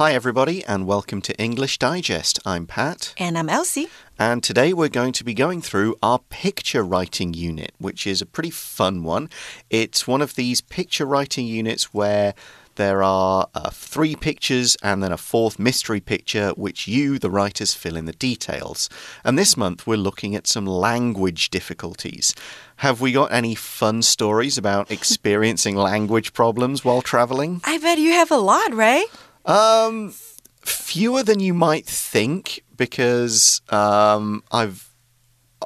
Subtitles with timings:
[0.00, 2.38] Hi, everybody, and welcome to English Digest.
[2.46, 3.12] I'm Pat.
[3.18, 3.88] And I'm Elsie.
[4.18, 8.24] And today we're going to be going through our picture writing unit, which is a
[8.24, 9.28] pretty fun one.
[9.68, 12.32] It's one of these picture writing units where
[12.76, 17.74] there are uh, three pictures and then a fourth mystery picture, which you, the writers,
[17.74, 18.88] fill in the details.
[19.22, 22.34] And this month we're looking at some language difficulties.
[22.76, 27.60] Have we got any fun stories about experiencing language problems while traveling?
[27.64, 29.04] I bet you have a lot, right?
[29.44, 30.14] Um,
[30.62, 34.90] fewer than you might think because um, I've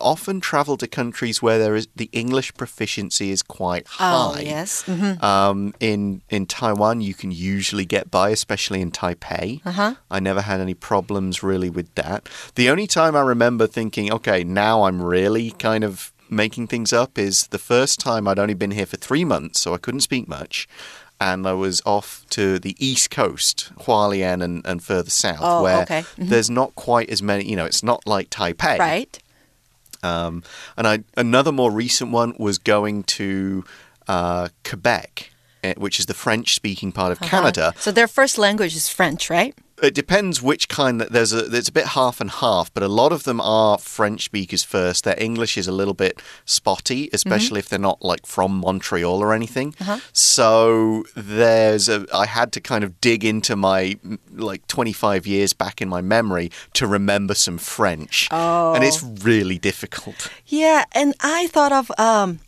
[0.00, 4.12] often traveled to countries where there is the English proficiency is quite high.
[4.12, 4.40] Oh, high.
[4.40, 4.82] yes.
[4.86, 5.22] Mhm.
[5.22, 9.60] Um, in in Taiwan, you can usually get by, especially in Taipei.
[9.64, 9.94] Uh-huh.
[10.10, 12.28] I never had any problems really with that.
[12.56, 17.16] The only time I remember thinking, okay, now I'm really kind of making things up
[17.18, 20.26] is the first time I'd only been here for three months, so I couldn't speak
[20.26, 20.66] much.
[21.24, 25.80] And I was off to the east coast, Hualien and, and further south, Oh, where
[25.82, 26.02] okay.
[26.18, 26.28] Mhm.
[26.28, 28.78] there's not quite as many, you know, it's not like Taipei.
[28.78, 29.18] Right.
[30.02, 30.42] Um,
[30.76, 33.64] and I, another more recent one was going to
[34.06, 35.30] uh, Quebec,
[35.62, 37.72] eh, which is the French speaking part of Canada.
[37.78, 39.54] So their first language is French, right?
[39.82, 41.00] It depends which kind.
[41.00, 43.76] That there's a there's a bit half and half, but a lot of them are
[43.78, 45.04] French speakers first.
[45.04, 49.32] Their English is a little bit spotty, especially if they're not like from Montreal or
[49.34, 49.74] anything.
[50.12, 52.06] So there's a.
[52.14, 56.00] I had to kind of dig into my mm, like 25 years back in my
[56.00, 60.30] memory to remember some French, and it's really difficult.
[60.46, 62.38] Yeah, and I thought of um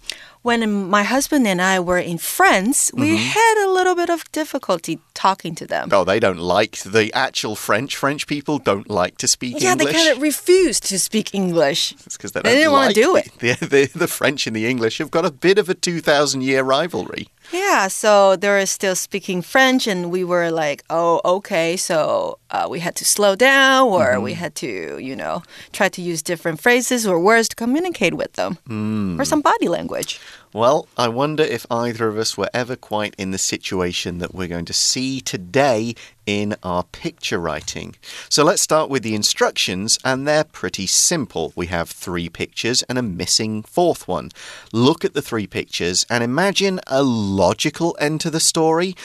[0.47, 3.17] when my husband and I were in France, we mm-hmm.
[3.17, 5.89] had a little bit of difficulty talking to them.
[5.91, 7.97] Oh, they don't like the actual French.
[7.97, 9.93] French people don't like to speak yeah, English.
[9.93, 11.81] they kind of refuse to speak English.
[12.07, 13.33] It's because they, They didn't wanna do it.
[13.41, 16.63] The, the, the French and the English have got a bit of a 2,000 year
[16.63, 17.27] rivalry.
[17.53, 21.77] Yeah, so they were still speaking French, and we were like, oh, okay.
[21.77, 24.41] So uh, we had to slow down, or we mm-hmm.
[24.41, 28.59] had to, you know, try to use different phrases or words to communicate with them,
[28.69, 29.19] mm.
[29.21, 30.21] or some body language.
[30.57, 34.49] Well, I wonder if either of us were ever quite in the situation that we're
[34.49, 35.95] going to see today
[36.25, 37.95] in our picture writing.
[38.31, 41.53] So let's start with the instructions, and they're pretty simple.
[41.55, 44.31] We have three pictures and a missing fourth one.
[44.73, 48.97] Look at the three pictures and imagine a logical end to the story.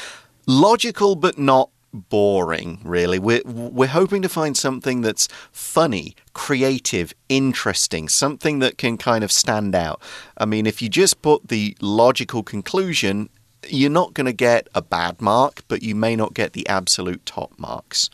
[0.48, 3.19] Logical, but not boring, really.
[3.19, 9.31] We're, we're hoping to find something that's funny, creative, interesting, something that can kind of
[9.31, 10.02] stand out.
[10.38, 13.29] I mean, if you just put the logical conclusion,
[13.68, 17.25] you're not going to get a bad mark, but you may not get the absolute
[17.25, 18.09] top marks.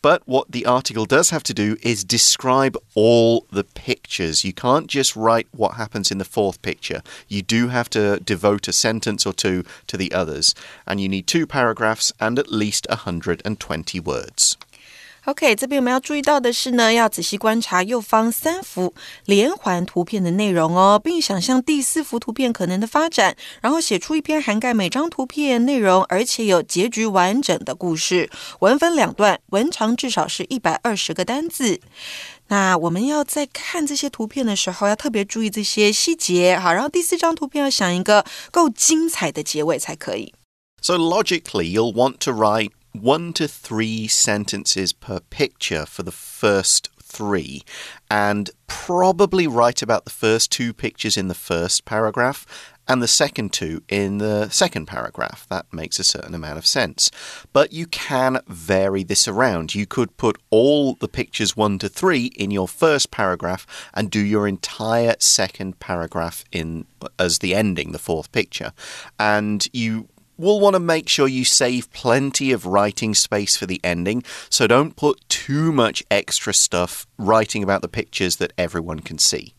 [0.00, 4.87] But what the article does have to do is describe all the pictures You can't
[4.87, 7.01] just write what happens in the fourth picture.
[7.29, 10.51] You do have to devote a sentence or two to the others.
[10.85, 14.55] And you need two paragraphs and at least 120 words.
[15.25, 18.93] OK，这边我们要注意到的是呢，要仔细观察右方三幅
[19.25, 28.29] 连环图片的内容哦，并想象第四幅图片可能的发展，然后写出一篇涵盖每张图片内容，而且有结局完整的故事。
[28.59, 31.81] 文分两段，文长至少是一百二十个单字。
[32.51, 36.57] 那我们要在看这些图片的时候，要特别注意这些细节。
[36.57, 40.33] 好，然后第四张图片要想一个够精彩的结尾才可以。
[40.81, 46.85] So, logically, you'll want to write one to three sentences per picture for the first
[47.03, 47.63] three,
[48.09, 52.43] and probably write about the first two pictures in the first paragraph
[52.88, 55.46] and the second two in the second paragraph.
[55.48, 57.10] That makes a certain amount of sense.
[57.52, 59.74] But you can vary this around.
[59.74, 64.20] You could put all the pictures one to three in your first paragraph and do
[64.20, 66.86] your entire second paragraph in
[67.18, 68.72] as the ending, the fourth picture.
[69.18, 73.80] And you will want to make sure you save plenty of writing space for the
[73.84, 79.18] ending, so don't put too much extra stuff writing about the pictures that everyone can
[79.18, 79.54] see.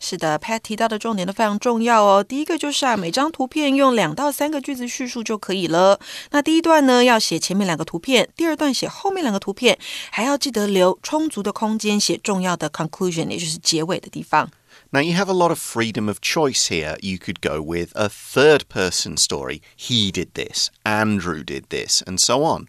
[0.00, 2.22] 是的，Pat 提到的重点都非常重要哦。
[2.22, 5.98] 第一个就是啊，每张图片用两到三个句子叙述就可以了。
[6.30, 9.78] 那第一段呢，要写前面两个图片；第二段写后面两个图片，
[10.10, 14.50] 还要记得留充足的空间写重要的 conclusion，也就是结尾的地方。
[14.90, 16.96] Now, you have a lot of freedom of choice here.
[17.00, 19.60] You could go with a third person story.
[19.76, 22.68] He did this, Andrew did this, and so on.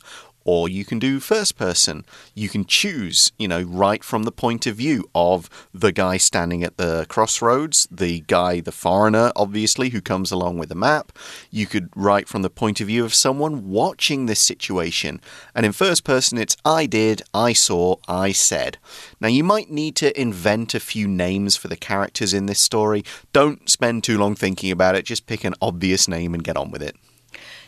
[0.52, 2.04] Or you can do first person.
[2.34, 6.64] You can choose, you know, right from the point of view of the guy standing
[6.64, 11.12] at the crossroads, the guy, the foreigner, obviously, who comes along with a map.
[11.52, 15.22] You could write from the point of view of someone watching this situation.
[15.54, 18.80] And in first person, it's I did, I saw, I said.
[19.22, 23.04] Now, you might need to invent a few names for the characters in this story.
[23.34, 26.72] Don't spend too long thinking about it, just pick an obvious name and get on
[26.72, 26.96] with it.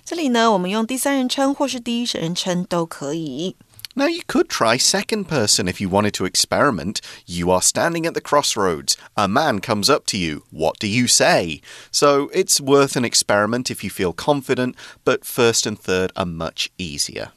[0.04, 3.56] 这里呢，我们用第三人称或是第一人称都可以。
[3.98, 6.98] Now, you could try second person if you wanted to experiment.
[7.24, 8.94] You are standing at the crossroads.
[9.14, 10.42] A man comes up to you.
[10.50, 11.62] What do you say?
[11.90, 14.76] So, it's worth an experiment if you feel confident,
[15.06, 17.30] but first and third are much easier.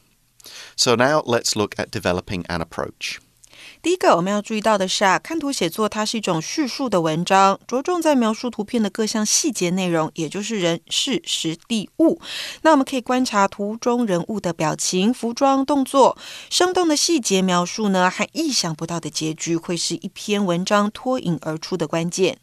[0.76, 3.20] So, now let's look at developing an approach.
[3.81, 12.19] 第一个我们要注意到的是啊，看图写作它是一种叙述的文章，着重在描述图片的各项细节内容，也就是人、事、时、地、物。
[12.63, 16.17] 那我们可以观察图中人物的表情、服装、动作，
[16.49, 22.39] 生动的细节描述呢，和意想不到的结局，会是一篇文章脱颖而出的关键。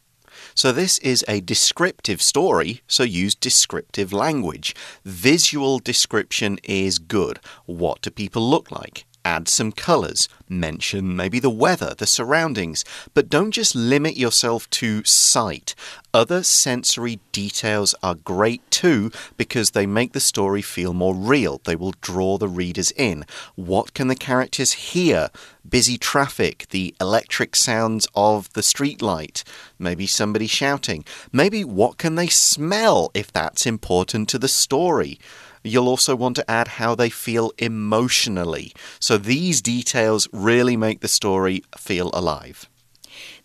[0.54, 4.72] So, this is a descriptive story, so use descriptive language.
[5.04, 7.36] Visual description is good.
[7.66, 9.04] What do people look like?
[9.24, 12.84] Add some colours, mention maybe the weather, the surroundings,
[13.14, 15.74] but don't just limit yourself to sight.
[16.14, 21.60] Other sensory details are great too because they make the story feel more real.
[21.64, 23.24] They will draw the readers in.
[23.54, 25.30] What can the characters hear?
[25.68, 29.44] Busy traffic, the electric sounds of the street light,
[29.78, 31.04] maybe somebody shouting.
[31.32, 35.18] Maybe what can they smell if that's important to the story?
[35.63, 38.71] You'll also want to add how they feel emotionally.
[38.99, 42.63] So these details really make the story feel alive.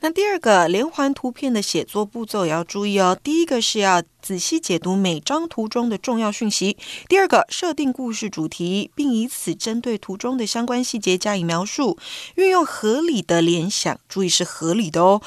[0.01, 3.19] 那第二个连环图片的写作步骤也要注意哦。
[3.23, 6.77] 第一个是要仔细解读每张图中的重要讯息；
[7.09, 11.97] 第二个，设定故事主题，并以此针对图中的相关细节加以描述，
[12.35, 15.23] 运用合理的联想，注意是合理的哦。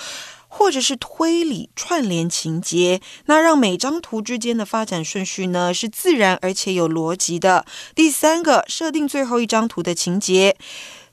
[0.61, 7.65] 或者是推理串联情节，那让每张图之间的发展顺序呢是自然而且有逻辑的。
[7.95, 10.59] 第三个，设定最后一张图的情节，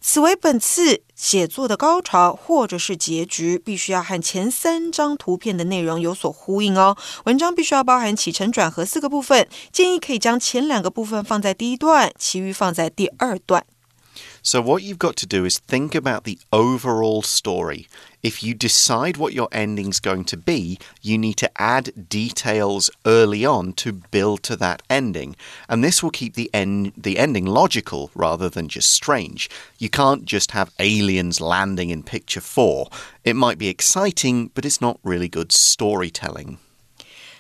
[0.02, 6.98] 此为本次写作的高潮或者是结局，必须要和前三张图片的内容有所呼应哦。
[7.24, 13.64] 文章必须要包含起承转合四个部分，建议可以将前两个部分放在第一段，其余放在第二段。
[14.42, 17.88] So, what you've got to do is think about the overall story.
[18.24, 23.46] If you decide what your ending's going to be, you need to add details early
[23.46, 25.36] on to build to that ending.
[25.70, 29.50] And this will keep the, end, the ending logical rather than just strange.
[29.78, 32.90] You can't just have aliens landing in picture four.
[33.24, 36.58] It might be exciting, but it's not really good storytelling.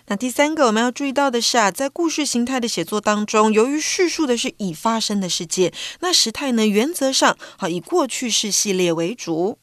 [0.09, 9.59] 那第三个我们要注意到的是啊，在故事形态的写作当中，由于叙述的是已发生的事件，那时态呢原则上好以过去式系列为主。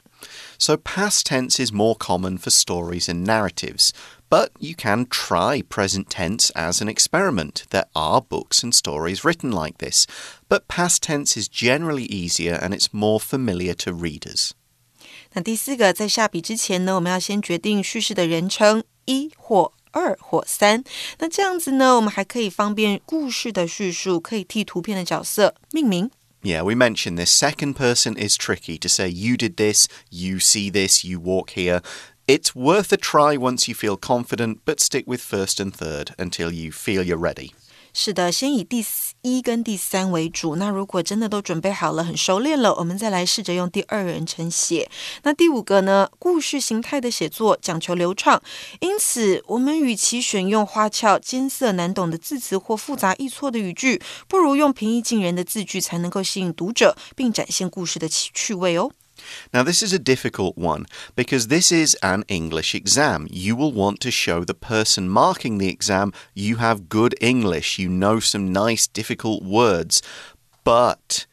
[0.59, 3.91] So past tense is more common for stories and narratives.
[4.31, 7.65] But you can try present tense as an experiment.
[7.71, 10.07] There are books and stories written like this.
[10.49, 14.51] But past tense is generally easier and it's more familiar to readers.
[15.35, 20.84] 那第四个，在下笔之前呢，我们要先决定叙事的人称一或二或三。
[21.18, 26.10] 那这样子呢，我们还可以方便故事的叙述，可以替图片的角色命名。
[26.42, 27.32] Yeah, we mentioned this.
[27.32, 31.82] Second person is tricky to say you did this, you see this, you walk here.
[32.28, 36.52] It's worth a try once you feel confident, but stick with first and third until
[36.52, 37.54] you feel you're ready.
[37.97, 38.85] 是的，先以第
[39.23, 40.57] 一跟第三为主。
[40.57, 44.91] 那如果真的都准备好了，很熟练了，我们再来试着用第二人称写。
[45.23, 46.09] 那第五个呢？
[46.19, 48.43] 故事形态的写作讲求流畅，
[48.81, 58.91] 因此我们与其选用花俏、艰涩难懂的字词或复杂易错的语句，不如用平易近人的字句，才能够吸引读者，并展现故事的趣味哦。
[59.53, 63.27] Now, this is a difficult one because this is an English exam.
[63.31, 67.89] You will want to show the person marking the exam you have good English, you
[67.89, 70.03] know some nice, difficult words,
[70.65, 71.27] but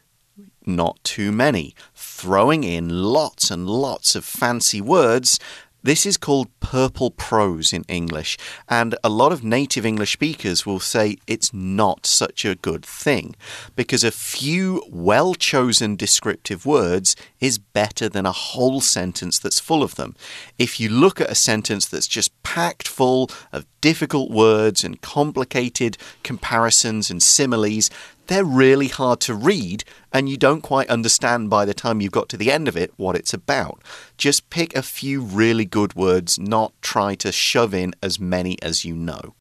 [0.66, 1.76] not too many.
[1.96, 5.40] Throwing in lots and lots of fancy words
[5.84, 8.38] this is called purple prose in English,
[8.70, 13.36] and a lot of native English speakers will say it's not such a good thing
[13.76, 19.82] because a few well chosen descriptive words is better than a whole sentence that's full
[19.82, 20.16] of them.
[20.60, 25.98] If you look at a sentence that's just packed full of difficult words and complicated
[26.24, 27.90] comparisons and similes,
[28.27, 32.29] they're really hard to read and you don't quite understand by the time you've got
[32.31, 33.79] to the end of it what it's about.
[34.19, 38.85] Just pick a few really good words, not try to shove in as many as
[38.85, 39.35] you know.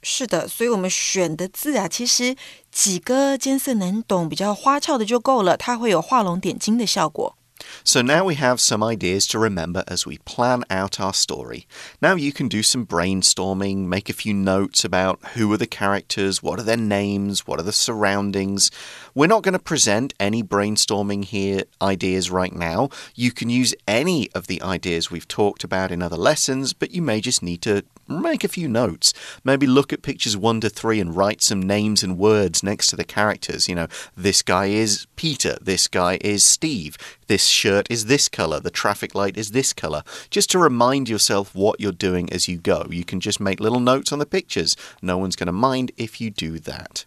[0.00, 2.36] 是的，所以我们选的字啊，其实
[2.70, 7.36] 几个艰涩难懂、比较花俏的就够了，它会有画龙点睛的效果。
[7.83, 11.67] So now we have some ideas to remember as we plan out our story.
[12.01, 16.43] Now you can do some brainstorming, make a few notes about who are the characters,
[16.43, 18.71] what are their names, what are the surroundings.
[19.15, 22.89] We're not going to present any brainstorming here ideas right now.
[23.15, 27.01] You can use any of the ideas we've talked about in other lessons, but you
[27.01, 29.13] may just need to make a few notes.
[29.43, 32.95] Maybe look at pictures one to three and write some names and words next to
[32.95, 33.67] the characters.
[33.67, 38.59] You know, this guy is Peter, this guy is Steve, this shirt is this color,
[38.59, 40.03] the traffic light is this color.
[40.29, 42.85] Just to remind yourself what you're doing as you go.
[42.89, 44.75] You can just make little notes on the pictures.
[45.01, 47.05] No one's going to mind if you do that.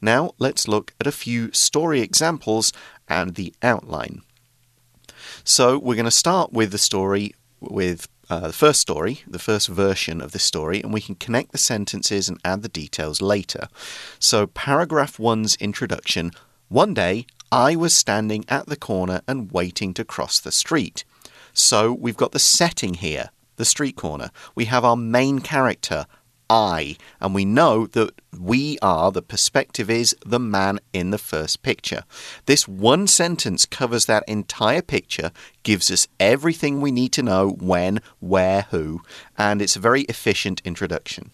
[0.00, 2.72] Now, let's look at a few story examples
[3.08, 4.22] and the outline.
[5.42, 9.68] So, we're going to start with the story with uh, the first story, the first
[9.68, 13.68] version of the story, and we can connect the sentences and add the details later.
[14.18, 16.32] So, paragraph one's introduction
[16.68, 21.04] One day, I was standing at the corner and waiting to cross the street.
[21.52, 24.30] So, we've got the setting here, the street corner.
[24.54, 26.06] We have our main character,
[26.48, 26.96] I.
[27.20, 32.04] And we know that we are, the perspective is the man in the first picture.
[32.46, 35.30] This one sentence covers that entire picture,
[35.62, 39.02] gives us everything we need to know when, where, who,
[39.38, 41.30] and it's a very efficient introduction.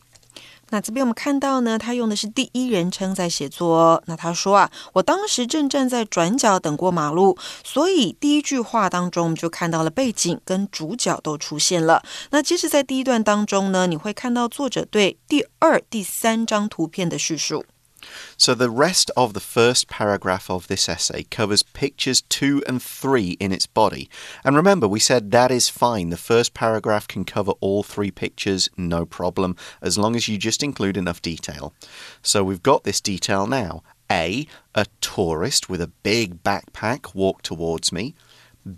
[0.70, 4.02] 那这边我们看到呢，他用的是第一人称在写作。
[4.06, 12.02] 那他说啊，我当时正站在转角等过马路，所以第一句话当中我们就看到了背景跟主角都出现了。
[12.30, 17.64] 那接着在第一段当中呢，你会看到作者对第二、第三张图片的叙述。
[18.36, 23.52] So the rest of the first paragraph of this essay covers pictures two and three in
[23.52, 24.08] its body.
[24.44, 26.10] And remember, we said that is fine.
[26.10, 30.62] The first paragraph can cover all three pictures, no problem, as long as you just
[30.62, 31.72] include enough detail.
[32.22, 33.82] So we've got this detail now.
[34.10, 38.14] A, a tourist with a big backpack walked towards me.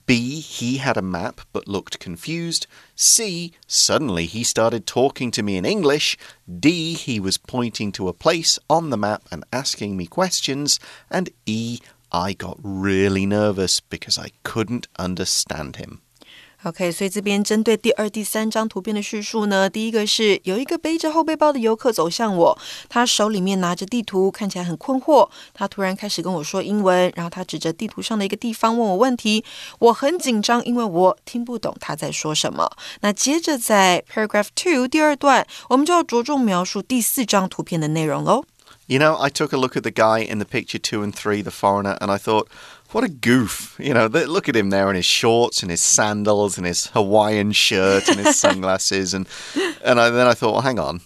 [0.06, 2.66] B, he had a map but looked confused.
[2.94, 6.16] C, suddenly he started talking to me in English.
[6.60, 10.78] D, he was pointing to a place on the map and asking me questions.
[11.10, 11.80] And E,
[12.12, 16.01] I got really nervous because I couldn't understand him.
[16.64, 25.28] OK，所以这边针对第二、第三张图片的叙述呢，第一个是有一个背着后背包的游客走向我，他手里面拿着地图，看起来很困惑。
[25.52, 29.44] 他突然开始跟我说英文，然后他指着地图上的一个地方问我问题，
[29.80, 32.70] 我很紧张，因为我听不懂他在说什么。
[33.00, 38.44] 那接着在 paragraph two 第二段，我们就要着重描述第四张图片的内容喽。
[38.86, 41.50] You know, I took a look at the guy in the picture two and three, the
[41.50, 42.46] foreigner, and I thought.
[42.92, 43.74] What a goof.
[43.78, 47.52] You know, look at him there in his shorts and his sandals and his Hawaiian
[47.52, 49.14] shirt and his sunglasses.
[49.14, 49.26] And,
[49.82, 51.00] and I, then I thought, well, hang on.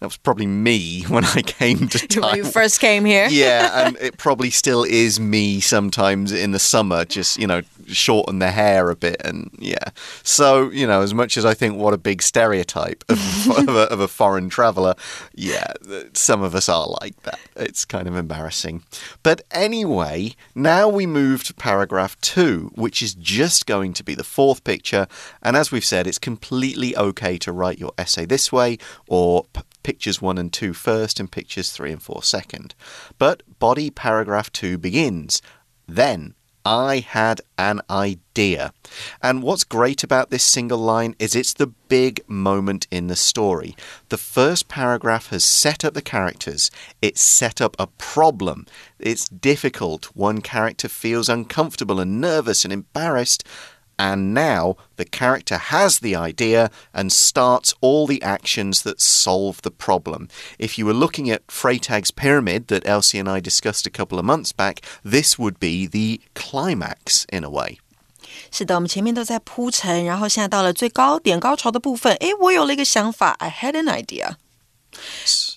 [0.00, 3.28] That was probably me when I came to When you first came here.
[3.30, 7.62] yeah, and um, it probably still is me sometimes in the summer, just, you know,
[7.86, 9.20] shorten the hair a bit.
[9.24, 9.90] And yeah.
[10.22, 13.92] So, you know, as much as I think what a big stereotype of, of, a,
[13.92, 14.94] of a foreign traveler,
[15.34, 15.72] yeah,
[16.14, 17.38] some of us are like that.
[17.56, 18.84] It's kind of embarrassing.
[19.22, 24.24] But anyway, now we move to paragraph two, which is just going to be the
[24.24, 25.06] fourth picture.
[25.42, 29.44] And as we've said, it's completely okay to write your essay this way or
[29.90, 32.76] pictures 1 and 2 first and pictures 3 and 4 second.
[33.18, 35.42] But body paragraph 2 begins.
[35.88, 38.72] Then I had an idea.
[39.20, 43.74] And what's great about this single line is it's the big moment in the story.
[44.10, 46.70] The first paragraph has set up the characters,
[47.02, 48.66] it's set up a problem.
[49.00, 50.14] It's difficult.
[50.14, 53.42] One character feels uncomfortable and nervous and embarrassed
[53.99, 59.71] And now the character has the idea and starts all the actions that solve the
[59.71, 60.27] problem.
[60.59, 64.25] If you were looking at Freytag's pyramid that Elsie and I discussed a couple of
[64.25, 67.77] months back, this would be the climax in a way.
[68.51, 72.13] 是的，我们前面都在铺陈，然后现在到了最高点高潮的部分。
[72.15, 74.35] 诶，我有了一个想法，I had an idea。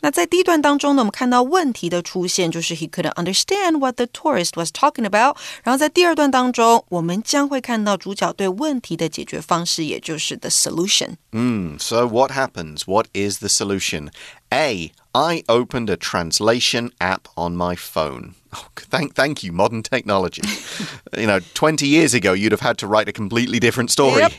[0.03, 5.37] 那在第一段当中呢，我们看到问题的出现，就是 he couldn't understand what the tourist was talking about。
[5.63, 11.17] 然后在第二段当中，我们将会看到主角对问题的解决方式，也就是 the solution。
[11.33, 12.83] 嗯，So what happens?
[12.87, 14.11] What is the solution?
[14.51, 14.93] A.
[15.13, 18.35] I opened a translation app on my phone.
[18.53, 20.43] Oh, thank, thank you, modern technology.
[21.17, 24.23] you know, 20 years ago, you'd have had to write a completely different story.
[24.23, 24.33] Yep.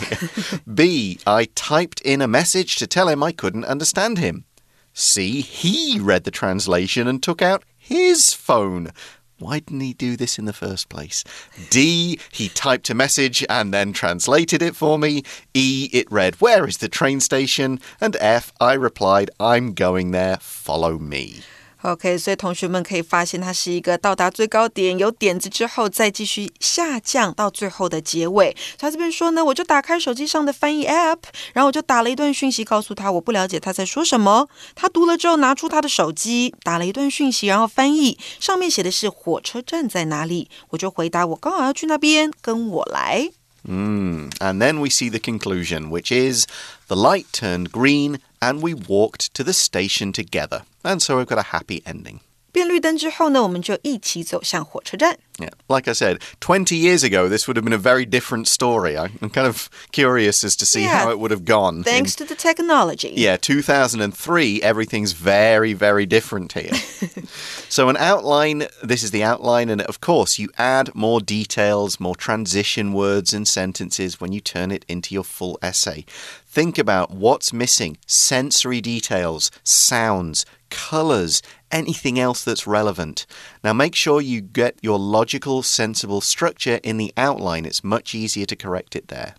[0.73, 1.19] B.
[1.27, 4.45] I typed in a message to tell him I couldn't understand him.
[4.94, 8.92] C, he read the translation and took out his phone.
[9.38, 11.24] Why didn't he do this in the first place?
[11.68, 15.24] D, he typed a message and then translated it for me.
[15.52, 17.80] E, it read, Where is the train station?
[18.00, 21.42] And F, I replied, I'm going there, follow me.
[21.83, 28.53] OK，所以同学们可以发现，它是一个到达最高点，有点子之后再继续下降到最后的结尾。
[28.77, 31.19] 他这边说呢，我就打开手机上的翻译 App，
[31.53, 34.49] 然后我就打了一段讯息告诉他，我不了解他在说什么。
[34.75, 43.31] 他读了之后，拿出他的手机，打了一段讯息，然后翻译，上面写的是火车站在哪里，我就回答我刚好要去那边，跟我来。
[43.63, 44.31] Mm.
[44.39, 46.45] And then we see the conclusion, which is
[46.87, 50.63] the light turned green and we walked to the station together.
[50.84, 52.20] And so we've got a happy ending.
[52.53, 55.17] 变绿灯之后呢，我们就一起走向火车站。
[55.37, 58.97] Yeah, like I said, 20 years ago, this would have been a very different story.
[58.97, 60.99] I'm kind of curious as to see Yeah.
[61.05, 61.83] how it would have gone.
[61.83, 63.13] Thanks to the technology.
[63.15, 66.73] Yeah, 2003, everything's very, very different here.
[67.69, 72.15] so, an outline this is the outline, and of course, you add more details, more
[72.17, 76.03] transition words and sentences when you turn it into your full essay.
[76.51, 81.41] Think about what's missing sensory details, sounds, colors,
[81.74, 83.26] anything else that's relevant.
[83.62, 87.66] Now, make sure you get your logical, sensible structure in the outline.
[87.66, 89.34] It's much easier to correct it there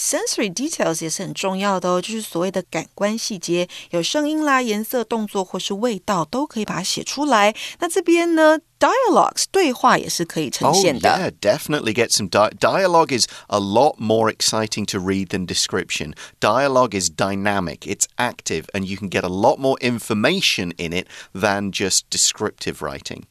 [0.00, 7.54] Sensory details 也是很重要的哦，就是所谓的感官细节，有声音啦、颜色、动作或是味道，都可以把它写出来。
[7.78, 11.08] 那这边呢，dialogues 对话也是可以呈 Oh, 现的。
[11.08, 16.12] yeah, definitely get some di dialogue is a lot more exciting to read than description.
[16.40, 21.06] Dialogue is dynamic, it's active, and you can get a lot more information in it
[21.32, 23.24] than just descriptive writing.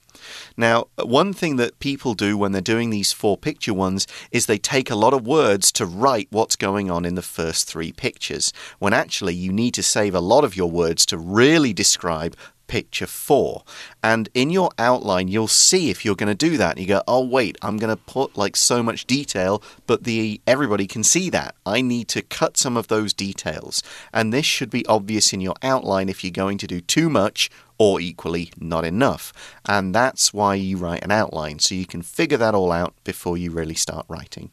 [0.56, 4.58] Now, one thing that people do when they're doing these four picture ones is they
[4.58, 8.52] take a lot of words to write what's going on in the first three pictures,
[8.78, 12.36] when actually you need to save a lot of your words to really describe
[12.70, 13.64] picture four.
[14.00, 16.78] And in your outline, you'll see if you're going to do that.
[16.78, 20.86] You go, oh wait, I'm going to put like so much detail, but the everybody
[20.86, 21.56] can see that.
[21.66, 23.82] I need to cut some of those details.
[24.14, 27.50] And this should be obvious in your outline if you're going to do too much
[27.80, 29.32] or equally not enough.
[29.64, 33.38] And that's why you write an outline, so you can figure that all out before
[33.38, 34.50] you really start writing.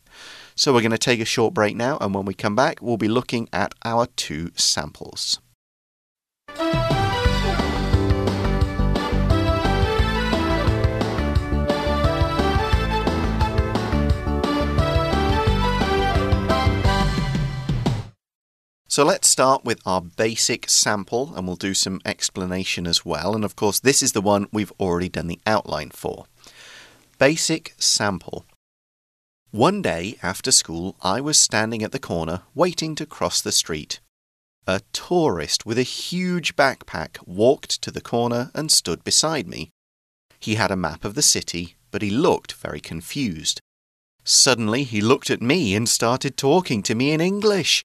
[0.55, 2.95] So we're going to take a short break now, and when we come back, we'll
[2.95, 5.41] be looking at our two samples.
[18.97, 23.35] So let's start with our basic sample and we'll do some explanation as well.
[23.35, 26.25] And of course, this is the one we've already done the outline for.
[27.19, 28.47] Basic sample.
[29.51, 33.99] One day after school, I was standing at the corner waiting to cross the street.
[34.65, 39.69] A tourist with a huge backpack walked to the corner and stood beside me.
[40.39, 43.61] He had a map of the city, but he looked very confused.
[44.23, 47.83] Suddenly, he looked at me and started talking to me in English.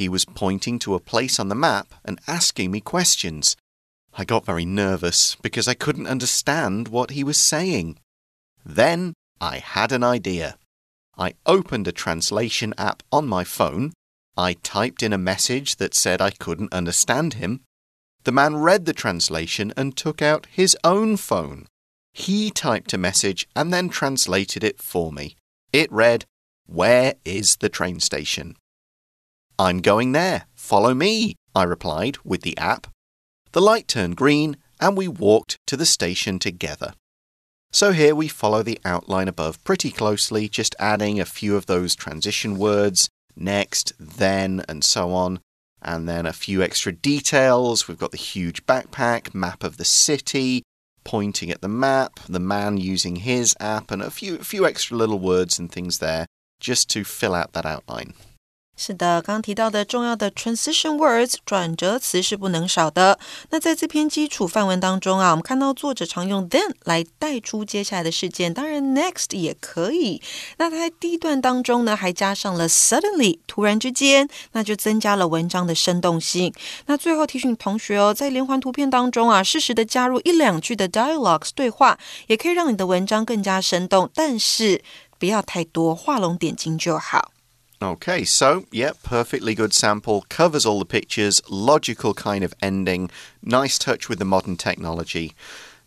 [0.00, 3.54] He was pointing to a place on the map and asking me questions.
[4.14, 7.98] I got very nervous because I couldn't understand what he was saying.
[8.64, 10.56] Then I had an idea.
[11.18, 13.92] I opened a translation app on my phone.
[14.38, 17.60] I typed in a message that said I couldn't understand him.
[18.24, 21.66] The man read the translation and took out his own phone.
[22.14, 25.36] He typed a message and then translated it for me.
[25.74, 26.24] It read,
[26.64, 28.56] Where is the train station?
[29.60, 30.46] I'm going there.
[30.54, 32.86] Follow me, I replied with the app.
[33.52, 36.94] The light turned green and we walked to the station together.
[37.70, 41.94] So here we follow the outline above pretty closely, just adding a few of those
[41.94, 45.40] transition words next, then, and so on.
[45.82, 47.86] And then a few extra details.
[47.86, 50.62] We've got the huge backpack, map of the city,
[51.04, 55.18] pointing at the map, the man using his app, and a few, few extra little
[55.18, 56.24] words and things there
[56.60, 58.14] just to fill out that outline.
[58.82, 63.18] 是的，刚刚提到的重要的 transition words 转折词是不能少的。
[63.50, 70.22] 那在这篇基础范文当中啊，我们看到作者常用 then 来带出接下来的事件，当然 next 也可以。
[70.56, 76.50] 那它在第一段当中呢，还加上了 suddenly 突然之间，那就增加了文章的生动性。
[76.86, 84.82] 那最后提醒同学哦，在连环图片当中啊，适时的加入一两句的 dialogues 对话，也可以让你的文章更加生动，但是
[85.18, 87.32] 不要太多，画龙点睛就好。
[87.82, 93.10] Okay, so, yeah, perfectly good sample, covers all the pictures, logical kind of ending,
[93.42, 95.32] nice touch with the modern technology.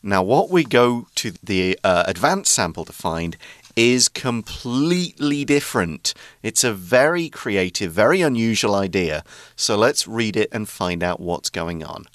[0.01, 3.37] Now, what we go to the uh, advanced sample to find
[3.75, 6.15] is completely different.
[6.41, 9.23] It's a very creative, very unusual idea.
[9.55, 12.05] So let's read it and find out what's going on.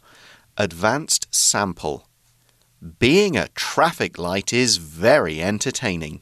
[0.57, 2.09] Advanced sample.
[2.99, 6.21] Being a traffic light is very entertaining.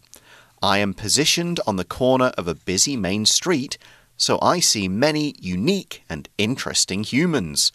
[0.63, 3.77] I am positioned on the corner of a busy main street,
[4.17, 7.73] so I see many unique and interesting humans.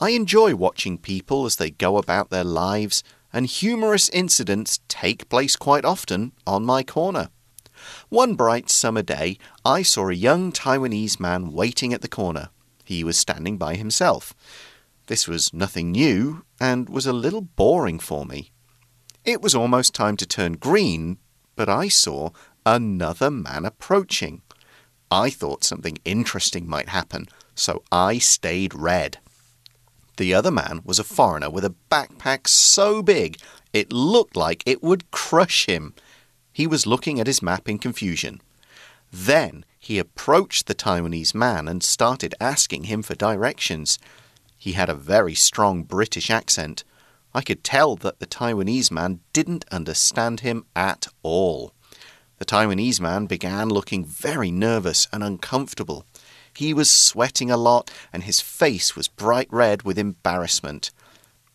[0.00, 3.02] I enjoy watching people as they go about their lives,
[3.32, 7.28] and humorous incidents take place quite often on my corner.
[8.08, 12.48] One bright summer day, I saw a young Taiwanese man waiting at the corner.
[12.84, 14.34] He was standing by himself.
[15.06, 18.50] This was nothing new and was a little boring for me.
[19.24, 21.18] It was almost time to turn green,
[21.56, 22.30] but I saw
[22.64, 24.42] another man approaching.
[25.10, 29.18] I thought something interesting might happen, so I stayed red.
[30.16, 33.38] The other man was a foreigner with a backpack so big
[33.72, 35.94] it looked like it would crush him.
[36.52, 38.40] He was looking at his map in confusion.
[39.12, 43.98] Then he approached the Taiwanese man and started asking him for directions.
[44.56, 46.84] He had a very strong British accent.
[47.36, 51.74] I could tell that the Taiwanese man didn't understand him at all.
[52.38, 56.06] The Taiwanese man began looking very nervous and uncomfortable.
[56.56, 60.90] He was sweating a lot and his face was bright red with embarrassment.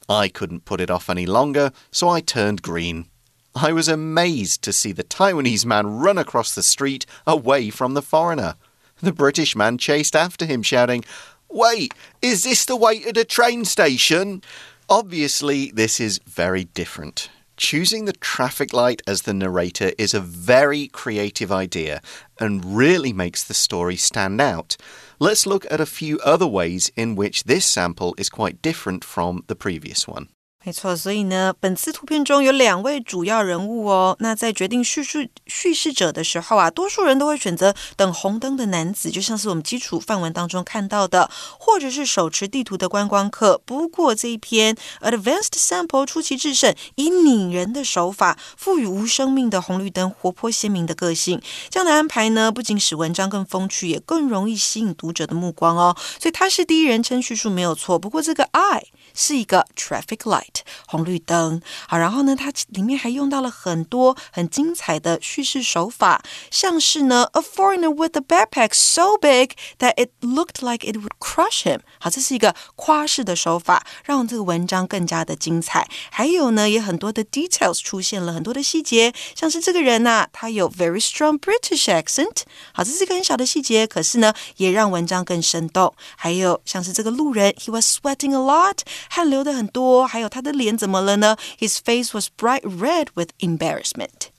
[0.08, 3.08] I couldn't put it off any longer, so I turned green.
[3.56, 8.04] I was amazed to see the Taiwanese man run across the street away from the
[8.04, 8.54] foreigner.
[9.02, 11.04] The British man chased after him, shouting,
[11.50, 14.44] Wait, is this the way to the train station?
[14.92, 17.30] Obviously, this is very different.
[17.56, 22.02] Choosing the traffic light as the narrator is a very creative idea
[22.42, 24.76] and really makes the story stand out.
[25.18, 29.46] Let's look at a few other ways in which this sample is quite different from
[29.48, 30.28] the previous one.
[30.64, 34.16] 没错，所以呢，本次图片中有两位主要人物哦。
[34.20, 43.60] 那在决定叙述叙事者的时候啊，多数人都会选择等红灯的男子，就像是我们基础范文当中看到的，或者是手持地图的观光客。
[43.66, 51.42] 不过这一篇 Advanced Sample 出奇制胜，以拟人的手法赋予无生命的红绿灯活泼鲜明的个性。
[51.72, 55.98] 这样的安排呢，不仅使文章更风趣，也更容易吸引读者的目光哦。
[56.20, 57.98] 所以它是第一人称叙述没有错。
[57.98, 58.84] 不过这个 I
[59.15, 60.61] 是一个 traffic light。
[60.87, 71.81] 红绿灯，好，然后呢，它里面还用到了很多很精彩的叙事手法，像是呢，a foreigner with a backpack so big that it looked like it would crush him。
[71.99, 75.89] 好，这是一个夸饰的手法，让这个文章更加的精彩。
[76.11, 82.43] 还有呢，也很多的 details 出现了很多的细节，像是这个人呐，他有 very strong British accent。
[82.73, 85.95] 好，这是一个很小的细节，可是呢，也让文章更生动。
[86.17, 88.79] 还有像是这个路人，he was sweating a lot，
[89.11, 90.47] 汗流的很多，还有他。
[90.47, 91.37] 的脸怎么了呢？
[91.59, 94.31] His face was bright red with embarrassment.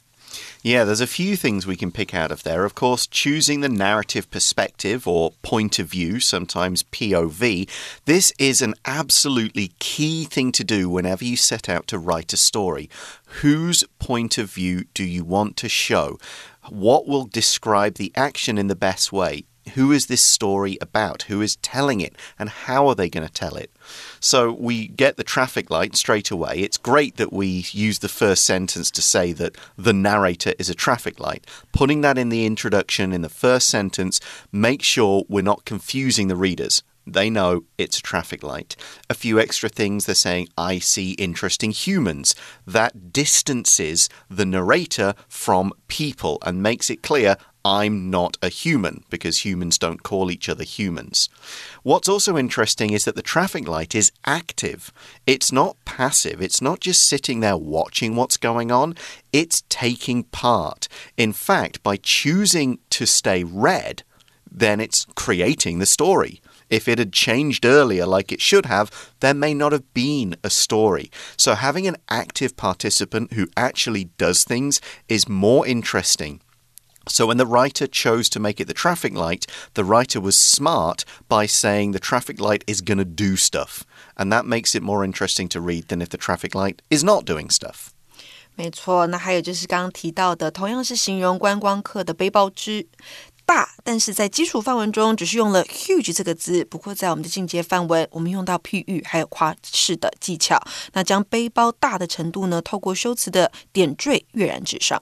[0.64, 2.64] Yeah, there's a few things we can pick out of there.
[2.64, 7.68] Of course, choosing the narrative perspective or point of view, sometimes POV,
[8.06, 12.38] this is an absolutely key thing to do whenever you set out to write a
[12.38, 12.90] story.
[13.42, 16.18] Whose point of view do you want to show?
[16.70, 19.44] What will describe the action in the best way?
[19.75, 21.23] Who is this story about?
[21.23, 22.17] Who is telling it?
[22.39, 23.71] And how are they going to tell it?
[24.21, 26.55] So we get the traffic light straight away.
[26.59, 30.75] It's great that we use the first sentence to say that the narrator is a
[30.75, 31.47] traffic light.
[31.73, 34.21] Putting that in the introduction, in the first sentence,
[34.51, 36.83] make sure we're not confusing the readers.
[37.07, 38.77] They know it's a traffic light.
[39.11, 42.35] A few extra things they're saying, I see interesting humans.
[42.65, 49.45] That distances the narrator from people and makes it clear I'm not a human because
[49.45, 51.29] humans don't call each other humans.
[51.83, 54.93] What's also interesting is that the traffic light is active.
[55.27, 56.43] It's not passive.
[56.43, 58.97] It's not just sitting there watching what's going on.
[59.33, 60.89] It's taking part.
[61.17, 64.03] In fact, by choosing to stay red,
[64.51, 66.41] then it's creating the story.
[66.69, 70.51] If it had changed earlier like it should have, there may not have been a
[70.51, 71.11] story.
[71.37, 76.41] So having an active participant who actually does things is more interesting.
[77.10, 81.06] So, when the writer chose to make it the traffic light, the writer was smart
[81.30, 83.86] by saying the traffic light is going to do stuff.
[84.18, 87.24] And that makes it more interesting to read than if the traffic light is not
[87.24, 87.94] doing stuff.
[88.56, 92.86] 没错，那还有就是刚刚提到的，同样是形容观光客的背包之
[93.46, 96.66] 大，但是在基础范文中只是用了 huge 这个字。
[96.66, 100.62] 不过在我们的进阶范文，我们用到譬喻还有夸饰的技巧。
[100.92, 105.02] 那将背包大的程度呢，透过修辞的点缀跃然纸上。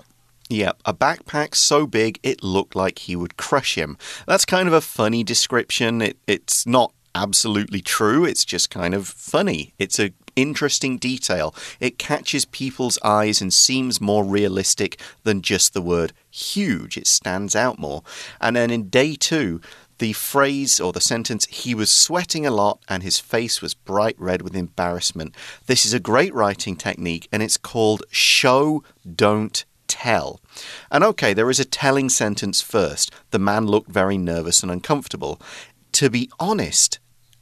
[0.53, 3.97] Yeah, a backpack so big it looked like he would crush him.
[4.27, 6.03] That's kind of a funny description.
[6.03, 9.75] It, it's not absolutely true, it's just kind of funny.
[9.79, 11.55] It's a interesting detail.
[11.79, 16.97] It catches people's eyes and seems more realistic than just the word huge.
[16.97, 18.03] It stands out more.
[18.41, 19.61] And then in day two,
[19.99, 24.17] the phrase or the sentence, he was sweating a lot and his face was bright
[24.19, 25.35] red with embarrassment.
[25.67, 28.83] This is a great writing technique and it's called show,
[29.15, 30.41] don't tell.
[30.91, 33.13] And okay, there is a telling sentence first.
[33.33, 35.41] The man looked very nervous and uncomfortable.
[35.93, 37.01] To be honest,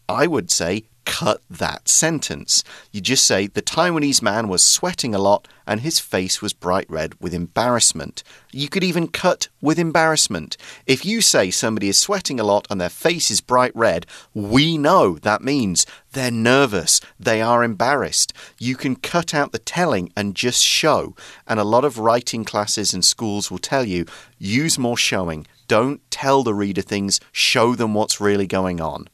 [0.08, 2.62] I would say cut that sentence.
[2.92, 6.88] You just say, The Taiwanese man was sweating a lot and his face was bright
[6.90, 8.22] red with embarrassment.
[8.52, 10.58] You could even cut with embarrassment.
[10.86, 14.76] If you say somebody is sweating a lot and their face is bright red, we
[14.76, 18.34] know that means they're nervous, they are embarrassed.
[18.58, 21.16] You can cut out the telling and just show.
[21.46, 24.04] And a lot of writing classes and schools will tell you
[24.38, 25.46] use more showing.
[25.68, 29.08] Don't tell the reader things, show them what's really going on.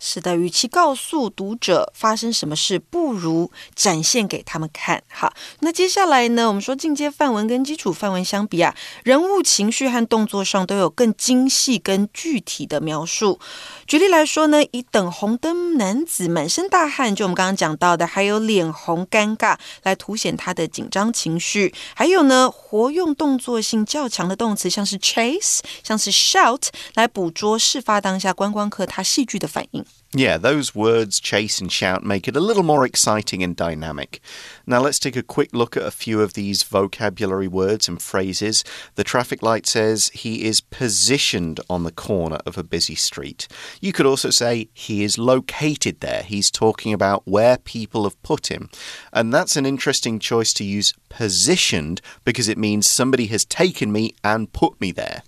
[0.00, 5.02] 是的，与其告诉读者发生什么事，不如展现给他们看。
[5.08, 6.46] 好，那接下来呢？
[6.46, 13.40] 我们说进阶范文跟基础范文相比啊，人物情绪和动作上都有更精细跟具体的描述。
[13.88, 21.74] 举例来说呢，以等红灯男子满身大汗，就我们刚刚讲到的，还有脸红尴尬来凸显他的紧张情绪。
[21.94, 29.84] 还有呢，活用动作性较强的动词，像是 chase，像是 shout，来捕捉事发当下观光客他戏剧的反应。
[30.14, 34.22] Yeah, those words, chase and shout, make it a little more exciting and dynamic.
[34.66, 38.64] Now, let's take a quick look at a few of these vocabulary words and phrases.
[38.94, 43.48] The traffic light says he is positioned on the corner of a busy street.
[43.82, 46.22] You could also say he is located there.
[46.22, 48.70] He's talking about where people have put him.
[49.12, 54.14] And that's an interesting choice to use positioned because it means somebody has taken me
[54.24, 55.22] and put me there.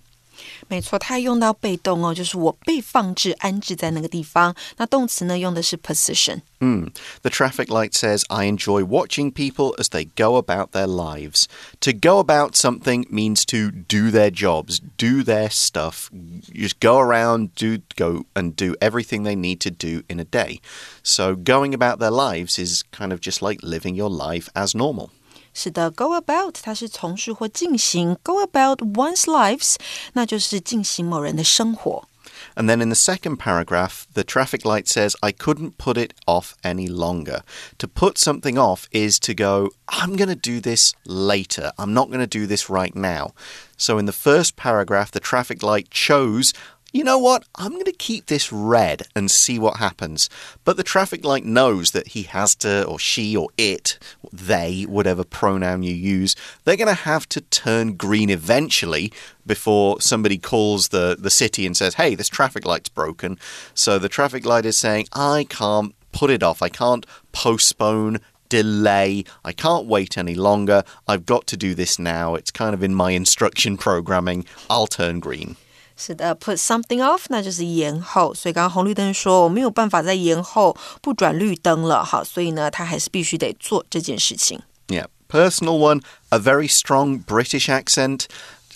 [0.68, 4.54] 没错，它用到被动哦，就是我被放置、安置在那个地方。
[4.76, 6.90] 那动词呢，用的是 position。Mm.
[7.20, 11.44] The traffic light says, I enjoy watching people as they go about their lives.
[11.80, 16.08] To go about something means to do their jobs, do their stuff.
[16.12, 20.24] You just go around, do go and do everything they need to do in a
[20.24, 20.60] day.
[21.02, 25.10] So going about their lives is kind of just like living your life as normal.
[25.54, 29.76] 是的，go about 它是从事或进行，go about one's lives，
[30.12, 32.06] 那就是进行某人的生活。
[32.54, 36.88] And then in the second paragraph, the traffic light says, I couldn't put it off any
[36.88, 37.40] longer.
[37.78, 41.72] To put something off is to go, I'm going to do this later.
[41.78, 43.32] I'm not going to do this right now.
[43.78, 46.52] So in the first paragraph, the traffic light chose,
[46.91, 47.45] you know what?
[47.55, 50.29] I'm going to keep this red and see what happens.
[50.65, 53.97] But the traffic light knows that he has to, or she, or it,
[54.33, 59.13] they, whatever pronoun you use, they're going to have to turn green eventually
[59.45, 63.39] before somebody calls the, the city and says, hey, this traffic light's broken.
[63.73, 66.61] So the traffic light is saying, I can't put it off.
[66.61, 69.23] I can't postpone delay.
[69.45, 70.83] I can't wait any longer.
[71.07, 72.35] I've got to do this now.
[72.35, 74.45] It's kind of in my instruction programming.
[74.69, 75.55] I'll turn green.
[76.00, 78.34] 是的，put something off，那就是延后。
[78.34, 84.60] 所以刚刚红绿灯说我没有办法再延后不转绿灯了，好，所以呢，他还是必须得做这件事情。
[84.88, 88.26] Yeah, personal one, a very strong British accent.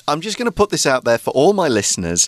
[0.07, 2.25] I'm just going to put this out there for all my listeners.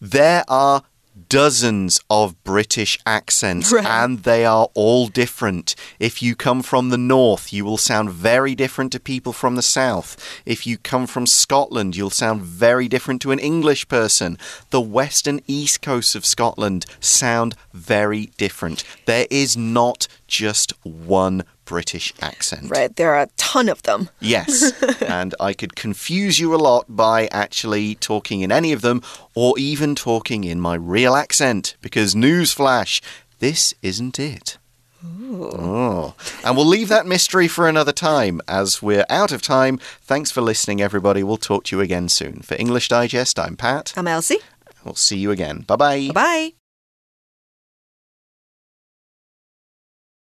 [0.00, 0.82] There are
[1.29, 3.85] dozens of British accents, right.
[3.85, 5.75] and they are all different.
[5.99, 9.61] If you come from the north, you will sound very different to people from the
[9.61, 10.17] south.
[10.45, 14.37] If you come from Scotland, you'll sound very different to an English person.
[14.69, 18.83] The west and east coasts of Scotland sound very different.
[19.05, 22.69] There is not just one British accent.
[22.69, 24.09] Right, there are a ton of them.
[24.19, 29.01] Yes, and I could confuse you a lot by actually talking in any of them
[29.35, 32.99] or even talking in my real accent because, newsflash,
[33.39, 34.57] this isn't it.
[35.03, 36.13] Oh.
[36.43, 39.77] And we'll leave that mystery for another time as we're out of time.
[40.01, 41.23] Thanks for listening, everybody.
[41.23, 42.41] We'll talk to you again soon.
[42.41, 43.93] For English Digest, I'm Pat.
[43.95, 44.39] I'm Elsie.
[44.83, 45.61] We'll see you again.
[45.61, 46.07] Bye bye.
[46.07, 46.60] Bye bye.